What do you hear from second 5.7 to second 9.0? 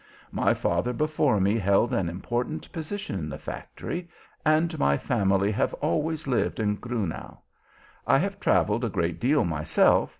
always lived in Grunau. I have traveled a